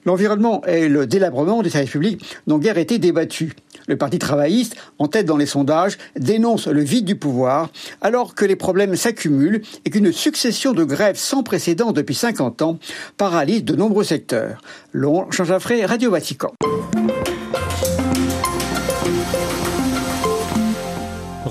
L'environnement 0.05 0.63
et 0.65 0.87
le 0.87 1.05
délabrement 1.05 1.61
des 1.61 1.69
services 1.69 1.91
publics 1.91 2.23
n'ont 2.47 2.57
guère 2.57 2.77
été 2.77 2.99
débattus. 2.99 3.53
Le 3.89 3.97
Parti 3.97 4.19
travailliste, 4.19 4.75
en 4.99 5.07
tête 5.07 5.25
dans 5.25 5.35
les 5.35 5.47
sondages, 5.47 5.97
dénonce 6.15 6.67
le 6.67 6.81
vide 6.81 7.05
du 7.05 7.15
pouvoir, 7.15 7.71
alors 8.01 8.35
que 8.35 8.45
les 8.45 8.55
problèmes 8.55 8.95
s'accumulent 8.95 9.63
et 9.83 9.89
qu'une 9.89 10.13
succession 10.13 10.73
de 10.73 10.83
grèves 10.83 11.17
sans 11.17 11.41
précédent 11.41 11.91
depuis 11.91 12.13
50 12.13 12.61
ans 12.61 12.77
paralyse 13.17 13.63
de 13.63 13.75
nombreux 13.75 14.03
secteurs. 14.03 14.61
Long, 14.93 15.25
Jean 15.31 15.57
Radio 15.87 16.11
Vatican. 16.11 16.53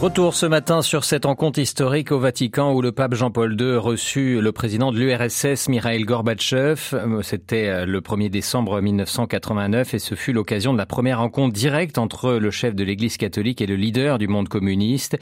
Retour 0.01 0.35
ce 0.35 0.47
matin 0.47 0.81
sur 0.81 1.03
cette 1.03 1.25
rencontre 1.25 1.59
historique 1.59 2.13
au 2.13 2.21
Vatican 2.21 2.73
où 2.73 2.83
le 2.83 2.93
pape 2.93 3.15
Jean-Paul 3.15 3.61
II 3.61 3.75
reçut 3.75 4.41
le 4.41 4.53
président 4.53 4.93
de 4.93 4.97
l'URSS, 4.97 5.69
Mikhail 5.69 6.05
Gorbatchev. 6.05 6.95
C'était 7.23 7.69
euh, 7.69 7.85
le 7.85 8.01
1er 8.01 8.31
décembre 8.31 8.81
1989 8.81 9.95
et 9.95 9.99
ce 9.99 10.15
fut 10.15 10.33
l'occasion 10.33 10.73
de 10.73 10.79
la 10.79 10.87
première 10.87 11.19
rencontre 11.19 11.53
directe 11.53 11.99
entre 11.99 12.35
le 12.35 12.51
chef 12.53 12.77
de 12.77 12.85
l'Église 12.85 13.17
catholique 13.17 13.61
et 13.61 13.67
le 13.67 13.75
leader 13.75 14.19
du 14.19 14.29
monde 14.29 14.49
communiste. 14.49 15.19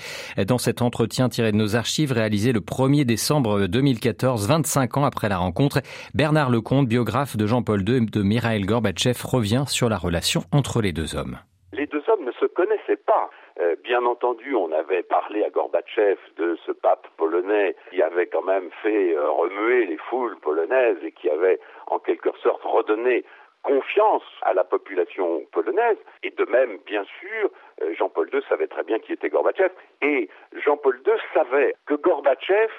Dans 0.46 0.58
cet 0.58 0.82
entretien 0.82 1.30
tiré 1.30 1.52
de 1.52 1.56
nos 1.56 1.74
archives 1.74 2.12
réalisé 2.12 2.52
le 2.52 2.60
1er 2.60 3.06
décembre 3.06 3.68
2014, 3.68 4.46
25 4.46 4.98
ans 4.98 5.04
après 5.06 5.30
la 5.30 5.38
rencontre, 5.38 5.80
Bernard 6.12 6.50
Lecomte, 6.50 6.86
biographe 6.86 7.38
de 7.38 7.46
Jean-Paul 7.46 7.82
II 7.88 7.96
et 7.96 8.00
de 8.00 8.22
Mikhail 8.22 8.60
Gorbatchev, 8.60 9.18
revient 9.24 9.64
sur 9.68 9.88
la 9.88 9.96
relation 9.96 10.44
entre 10.52 10.82
les 10.82 10.92
deux 10.92 11.16
hommes. 11.16 11.38
Les 11.72 11.86
deux 11.86 12.02
hommes 12.08 12.26
ne 12.26 12.32
se 12.32 12.46
connaissaient 12.54 12.75
Euh, 13.58 13.74
bien 13.82 14.04
entendu, 14.04 14.54
on 14.54 14.70
avait 14.72 15.02
parlé 15.02 15.42
à 15.42 15.50
Gorbatchev 15.50 16.18
de 16.36 16.56
ce 16.66 16.72
pape 16.72 17.06
polonais 17.16 17.74
qui 17.90 18.02
avait 18.02 18.26
quand 18.26 18.42
même 18.42 18.70
fait 18.82 19.14
euh, 19.14 19.30
remuer 19.30 19.86
les 19.86 19.96
foules 19.96 20.38
polonaises 20.40 20.98
et 21.02 21.12
qui 21.12 21.30
avait 21.30 21.58
en 21.86 21.98
quelque 21.98 22.36
sorte 22.42 22.62
redonné 22.64 23.24
confiance 23.62 24.22
à 24.42 24.52
la 24.52 24.62
population 24.62 25.42
polonaise. 25.52 25.96
Et 26.22 26.30
de 26.30 26.44
même, 26.44 26.78
bien 26.84 27.04
sûr, 27.18 27.50
euh, 27.82 27.94
Jean-Paul 27.94 28.28
II 28.32 28.40
savait 28.48 28.68
très 28.68 28.84
bien 28.84 28.98
qui 28.98 29.12
était 29.12 29.30
Gorbatchev. 29.30 29.72
Et 30.02 30.28
Jean-Paul 30.52 31.00
II 31.06 31.14
savait 31.32 31.74
que 31.86 31.94
Gorbatchev 31.94 32.70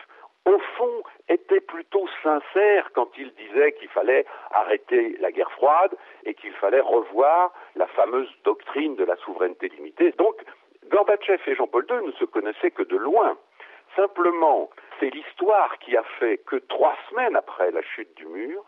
au 0.48 0.60
fond, 0.78 1.04
était 1.28 1.60
plutôt 1.60 2.08
sincère 2.24 2.90
quand 2.94 3.10
il 3.18 3.34
disait 3.34 3.74
qu'il 3.74 3.90
fallait 3.90 4.26
arrêter 4.52 5.18
la 5.20 5.32
guerre 5.32 5.52
froide 5.52 5.94
et 6.24 6.34
qu'il 6.34 6.54
fallait 6.54 6.80
revoir 6.80 7.54
la 7.76 7.88
fameuse 7.88 8.30
doctrine 8.46 8.96
de 8.96 9.04
la 9.04 9.18
souveraineté 9.18 9.68
limitée. 9.70 10.14
Donc, 10.14 10.36
Gorbatchev 10.90 11.42
et 11.48 11.56
Jean-Paul 11.56 11.86
II 11.90 12.08
ne 12.08 12.12
se 12.14 12.24
connaissaient 12.24 12.72
que 12.72 12.84
de 12.84 12.96
loin. 12.96 13.38
Simplement, 13.96 14.70
c'est 15.00 15.10
l'histoire 15.10 15.78
qui 15.80 15.98
a 15.98 16.04
fait 16.20 16.38
que 16.46 16.56
trois 16.56 16.96
semaines 17.10 17.36
après 17.36 17.72
la 17.72 17.82
chute 17.82 18.16
du 18.16 18.26
mur, 18.26 18.64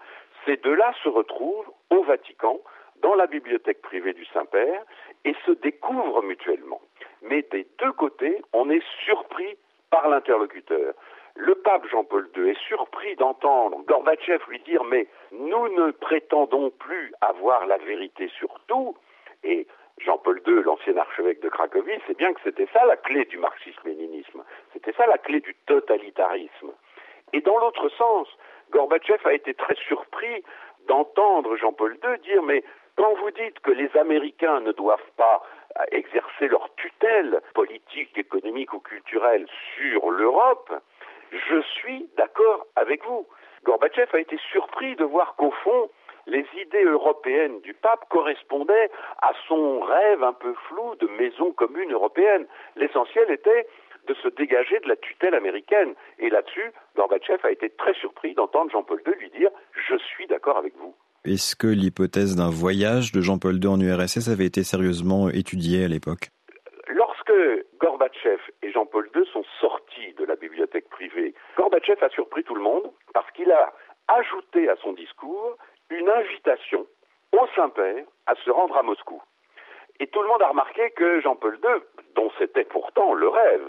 ces 0.45 0.57
deux-là 0.57 0.93
se 1.01 1.09
retrouvent 1.09 1.71
au 1.89 2.03
Vatican, 2.03 2.59
dans 3.01 3.15
la 3.15 3.27
bibliothèque 3.27 3.81
privée 3.81 4.11
du 4.11 4.25
Saint-Père, 4.25 4.83
et 5.23 5.33
se 5.45 5.51
découvrent 5.51 6.23
mutuellement. 6.23 6.81
Mais 7.21 7.43
des 7.51 7.65
deux 7.77 7.93
côtés, 7.93 8.41
on 8.51 8.69
est 8.69 8.83
surpris 9.05 9.57
par 9.89 10.09
l'interlocuteur. 10.09 10.93
Le 11.41 11.55
pape 11.55 11.87
Jean-Paul 11.87 12.27
II 12.35 12.49
est 12.49 12.59
surpris 12.67 13.15
d'entendre 13.15 13.81
Gorbatchev 13.87 14.43
lui 14.49 14.59
dire 14.59 14.83
Mais 14.83 15.07
nous 15.31 15.69
ne 15.69 15.91
prétendons 15.91 16.69
plus 16.69 17.13
avoir 17.21 17.65
la 17.65 17.77
vérité 17.77 18.27
sur 18.37 18.59
tout. 18.67 18.97
Et 19.45 19.65
Jean-Paul 19.99 20.41
II, 20.45 20.63
l'ancien 20.63 20.97
archevêque 20.97 21.39
de 21.39 21.47
Cracovie, 21.47 21.97
c'est 22.07 22.17
bien 22.17 22.33
que 22.33 22.41
c'était 22.43 22.67
ça 22.73 22.85
la 22.85 22.97
clé 22.97 23.23
du 23.23 23.37
marxisme-léninisme, 23.37 24.43
c'était 24.73 24.91
ça 24.91 25.07
la 25.07 25.17
clé 25.17 25.39
du 25.39 25.55
totalitarisme. 25.65 26.73
Et 27.31 27.39
dans 27.39 27.57
l'autre 27.57 27.87
sens, 27.97 28.27
Gorbatchev 28.71 29.25
a 29.25 29.31
été 29.31 29.53
très 29.53 29.75
surpris 29.75 30.43
d'entendre 30.89 31.55
Jean-Paul 31.55 31.97
II 32.03 32.19
dire 32.19 32.43
mais 32.43 32.65
quand 32.97 33.13
vous 33.13 33.31
dites 33.31 33.61
que 33.61 33.71
les 33.71 33.89
Américains 33.95 34.59
ne 34.59 34.73
doivent 34.73 35.11
pas 35.15 35.41
exercer 35.91 36.49
leur 36.49 36.69
tutelle 36.75 37.39
politique, 37.53 38.17
économique 38.17 38.73
ou 38.73 38.79
culturelle 38.79 39.45
sur 39.77 40.11
l'Europe, 40.11 40.73
je 41.31 41.61
suis 41.61 42.09
d'accord 42.17 42.67
avec 42.75 43.03
vous. 43.05 43.27
Gorbatchev 43.63 44.09
a 44.13 44.19
été 44.19 44.37
surpris 44.51 44.95
de 44.95 45.03
voir 45.03 45.35
qu'au 45.35 45.51
fond, 45.63 45.89
les 46.27 46.45
idées 46.61 46.85
européennes 46.85 47.59
du 47.61 47.73
pape 47.73 48.07
correspondaient 48.09 48.89
à 49.21 49.31
son 49.47 49.81
rêve 49.81 50.23
un 50.23 50.33
peu 50.33 50.53
flou 50.67 50.95
de 50.99 51.07
maison 51.07 51.51
commune 51.51 51.91
européenne. 51.91 52.45
L'essentiel 52.75 53.31
était 53.31 53.67
de 54.07 54.13
se 54.15 54.27
dégager 54.29 54.79
de 54.79 54.87
la 54.87 54.95
tutelle 54.95 55.35
américaine. 55.35 55.93
Et 56.19 56.29
là-dessus, 56.29 56.71
Gorbatchev 56.95 57.39
a 57.43 57.51
été 57.51 57.69
très 57.69 57.93
surpris 57.93 58.33
d'entendre 58.33 58.71
Jean-Paul 58.71 59.01
II 59.05 59.13
lui 59.19 59.29
dire 59.31 59.49
Je 59.89 59.97
suis 59.97 60.27
d'accord 60.27 60.57
avec 60.57 60.75
vous. 60.77 60.95
Est-ce 61.25 61.55
que 61.55 61.67
l'hypothèse 61.67 62.35
d'un 62.35 62.49
voyage 62.49 63.11
de 63.11 63.21
Jean-Paul 63.21 63.55
II 63.61 63.67
en 63.67 63.79
URSS 63.79 64.29
avait 64.29 64.45
été 64.45 64.63
sérieusement 64.63 65.29
étudiée 65.29 65.83
à 65.83 65.87
l'époque 65.87 66.29
Lorsque 66.87 67.33
Gorbatchev 67.79 68.39
et 68.63 68.71
Jean-Paul 68.71 69.09
II 69.15 69.23
sont 69.31 69.43
sortis 69.59 70.13
de 70.17 70.25
la 70.25 70.35
bibliothèque 70.35 70.89
privée, 70.89 71.33
Gorbatchev 71.99 72.05
a 72.05 72.09
surpris 72.09 72.43
tout 72.43 72.55
le 72.55 72.61
monde 72.61 72.91
parce 73.13 73.29
qu'il 73.31 73.51
a 73.51 73.73
ajouté 74.07 74.69
à 74.69 74.75
son 74.77 74.93
discours 74.93 75.57
une 75.89 76.09
invitation 76.09 76.85
au 77.31 77.47
Saint-Père 77.55 78.05
à 78.25 78.35
se 78.35 78.49
rendre 78.49 78.77
à 78.77 78.83
Moscou. 78.83 79.21
Et 79.99 80.07
tout 80.07 80.21
le 80.21 80.27
monde 80.27 80.41
a 80.41 80.49
remarqué 80.49 80.91
que 80.91 81.19
Jean-Paul 81.21 81.59
II, 81.63 82.03
dont 82.15 82.31
c'était 82.37 82.63
pourtant 82.63 83.13
le 83.13 83.27
rêve, 83.27 83.67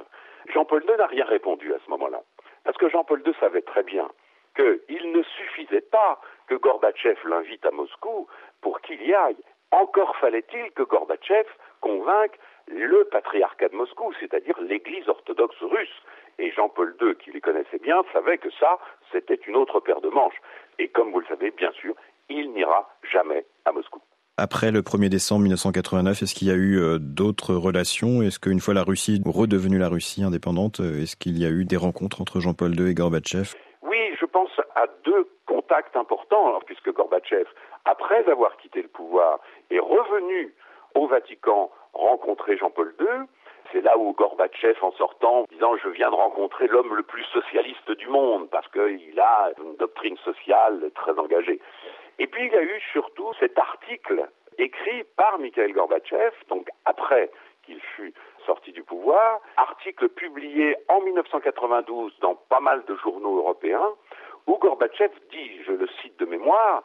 Jean-Paul 0.53 0.85
II 0.89 0.97
n'a 0.97 1.07
rien 1.07 1.25
répondu 1.25 1.75
à 1.75 1.79
ce 1.85 1.91
moment-là. 1.91 2.23
Parce 2.65 2.77
que 2.77 2.89
Jean-Paul 2.89 3.23
II 3.27 3.35
savait 3.41 3.63
très 3.63 3.83
bien 3.83 4.09
qu'il 4.57 5.13
ne 5.13 5.23
suffisait 5.23 5.81
pas 5.81 6.21
que 6.47 6.55
Gorbatchev 6.55 7.19
l'invite 7.25 7.65
à 7.67 7.71
Moscou 7.71 8.29
pour 8.61 8.81
qu'il 8.81 9.03
y 9.03 9.15
aille. 9.15 9.43
Encore 9.73 10.17
fallait-il 10.17 10.71
que 10.73 10.83
Gorbatchev 10.83 11.49
convainque 11.81 12.39
le 12.69 13.05
patriarcat 13.05 13.69
de 13.69 13.77
Moscou, 13.77 14.13
c'est-à-dire 14.21 14.59
l'Église 14.61 15.09
orthodoxe 15.09 15.61
russe. 15.63 16.03
Et 16.39 16.51
Jean-Paul 16.53 16.97
II, 17.01 17.15
qui 17.17 17.31
les 17.33 17.41
connaissait 17.41 17.79
bien, 17.79 18.03
savait 18.13 18.39
que 18.39 18.51
ça, 18.59 18.79
c'était 19.13 19.41
une 19.47 19.57
autre 19.57 19.81
paire 19.81 20.01
de 20.01 20.09
manches. 20.09 20.41
Et 20.79 20.89
comme 20.89 21.11
vous 21.13 21.21
le 21.21 21.27
savez, 21.27 21.51
bien 21.51 21.73
sûr, 21.73 21.95
il 22.29 22.53
n'ira 22.53 22.89
jamais 23.13 23.45
à 23.65 23.73
Moscou. 23.73 24.01
Après 24.37 24.71
le 24.71 24.81
1er 24.81 25.11
décembre 25.11 25.43
1989, 25.43 26.23
est-ce 26.23 26.35
qu'il 26.35 26.49
y 26.49 26.51
a 26.51 26.55
eu 26.55 26.81
euh, 26.81 26.99
d'autres 26.99 27.55
relations? 27.55 28.23
Est-ce 28.23 28.41
qu'une 28.41 28.61
fois 28.61 28.73
la 28.73 28.85
Russie 28.85 29.21
redevenue 29.27 29.79
la 29.79 29.89
Russie 29.89 30.23
indépendante, 30.23 30.81
euh, 30.81 31.03
est-ce 31.03 31.15
qu'il 31.15 31.39
y 31.39 31.45
a 31.45 31.51
eu 31.51 31.67
des 31.67 31.77
rencontres 31.77 32.23
entre 32.23 32.41
Jean-Paul 32.41 32.75
II 32.75 32.91
et 32.91 32.95
Gorbatchev? 32.95 33.55
Oui, 33.83 33.99
je 34.19 34.25
pense 34.25 34.51
à 34.77 34.87
deux 35.05 35.29
contacts 35.45 35.95
importants, 35.95 36.59
puisque 36.65 36.91
Gorbatchev, 36.91 37.45
après 37.85 38.25
avoir 38.31 38.57
quitté 38.57 38.81
le 38.81 38.89
pouvoir, 38.89 39.41
est 39.71 39.79
revenu 39.79 40.55
au 40.95 41.07
Vatican 41.07 41.71
rencontrer 41.93 42.57
Jean-Paul 42.57 42.95
II. 42.99 43.07
C'est 43.73 43.83
là 43.83 43.97
où 43.97 44.13
Gorbatchev, 44.13 44.79
en 44.83 44.93
sortant, 44.93 45.45
disant 45.51 45.77
je 45.77 45.89
viens 45.89 46.11
de 46.11 46.17
rencontrer 46.17 46.67
l'homme 46.67 46.95
le 46.95 47.03
plus 47.03 47.25
socialiste 47.25 47.91
du 47.93 48.09
monde, 48.09 48.49
parce 48.51 48.67
qu'il 48.69 49.21
a 49.21 49.51
une 49.63 49.77
doctrine 49.77 50.17
sociale 50.19 50.91
très 50.95 51.17
engagée. 51.19 51.61
Et 52.19 52.27
puis 52.27 52.47
il 52.47 52.53
y 52.53 52.57
a 52.57 52.63
eu 52.63 52.81
surtout 52.93 53.33
cet 53.39 53.59
article 53.59 54.29
écrit 54.59 55.05
par 55.17 55.39
Mikhail 55.39 55.73
Gorbatchev, 55.73 56.33
donc 56.49 56.69
après 56.85 57.31
qu'il 57.65 57.81
fut 57.81 58.13
sorti 58.45 58.73
du 58.73 58.83
pouvoir, 58.83 59.41
article 59.57 60.09
publié 60.09 60.77
en 60.89 61.01
1992 61.03 62.19
dans 62.21 62.35
pas 62.35 62.61
mal 62.61 62.85
de 62.87 62.97
journaux 62.97 63.39
européens, 63.39 63.95
où 64.47 64.57
Gorbatchev 64.59 65.13
dit, 65.31 65.63
je 65.65 65.73
le 65.73 65.87
cite 66.03 66.19
de 66.19 66.27
mémoire, 66.27 66.83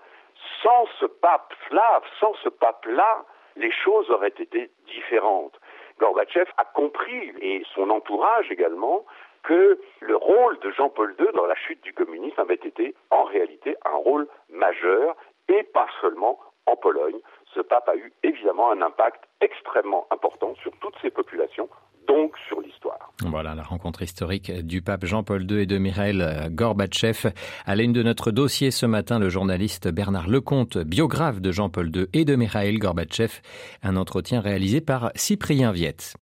sans 0.61 0.85
ce 0.99 1.05
pape 1.05 1.53
slave, 1.67 2.03
sans 2.19 2.33
ce 2.43 2.49
pape-là, 2.49 3.25
les 3.55 3.71
choses 3.71 4.09
auraient 4.11 4.27
été 4.27 4.69
différentes. 4.85 5.57
Gorbatchev 5.99 6.49
a 6.57 6.65
compris, 6.65 7.33
et 7.41 7.63
son 7.73 7.89
entourage 7.89 8.51
également, 8.51 9.05
que 9.43 9.79
le 10.01 10.15
rôle 10.15 10.59
de 10.59 10.71
Jean-Paul 10.71 11.15
II 11.19 11.27
dans 11.35 11.45
la 11.45 11.55
chute 11.55 11.81
du 11.83 11.93
communisme 11.93 12.39
avait 12.39 12.55
été 12.55 12.95
en 13.11 13.23
réalité 13.23 13.75
un 13.85 13.95
rôle 13.95 14.27
majeur, 14.49 15.15
et 15.47 15.63
pas 15.63 15.87
seulement 16.01 16.39
en 16.65 16.75
Pologne. 16.75 17.19
Ce 17.53 17.59
pape 17.59 17.87
a 17.87 17.95
eu 17.95 18.11
évidemment 18.23 18.71
un 18.71 18.81
impact 18.81 19.23
extrêmement 19.41 20.07
important 20.11 20.55
sur 20.55 20.71
toutes 20.79 20.95
ces 21.01 21.11
populations, 21.11 21.69
donc 22.07 22.35
sur 22.47 22.59
l'histoire. 22.61 23.11
Voilà 23.21 23.53
la 23.55 23.63
rencontre 23.85 24.01
historique 24.01 24.51
du 24.51 24.81
pape 24.81 25.05
Jean-Paul 25.05 25.45
II 25.47 25.59
et 25.59 25.67
de 25.67 25.77
Mikhail 25.77 26.49
Gorbatchev. 26.49 27.31
À 27.67 27.75
l'une 27.75 27.93
de 27.93 28.01
notre 28.01 28.31
dossier 28.31 28.71
ce 28.71 28.87
matin, 28.87 29.19
le 29.19 29.29
journaliste 29.29 29.87
Bernard 29.89 30.27
Lecomte, 30.27 30.79
biographe 30.79 31.39
de 31.39 31.51
Jean-Paul 31.51 31.91
II 31.95 32.07
et 32.13 32.25
de 32.25 32.35
Mikhail 32.35 32.79
Gorbatchev, 32.79 33.41
un 33.83 33.95
entretien 33.95 34.41
réalisé 34.41 34.81
par 34.81 35.11
Cyprien 35.13 35.71
Viette. 35.71 36.15